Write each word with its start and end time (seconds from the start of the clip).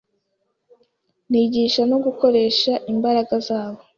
Nigisha 1.29 1.81
no 1.91 1.97
gukoresha 2.05 2.71
imbaraga 2.91 3.33
zabo 3.47 3.79